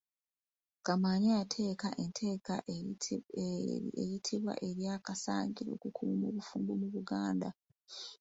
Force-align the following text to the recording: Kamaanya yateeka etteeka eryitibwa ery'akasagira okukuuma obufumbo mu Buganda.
Kamaanya 0.85 1.29
yateeka 1.39 1.87
etteeka 2.03 2.55
eryitibwa 3.45 4.53
ery'akasagira 4.69 5.69
okukuuma 5.73 6.23
obufumbo 6.31 6.71
mu 6.81 6.87
Buganda. 6.95 7.49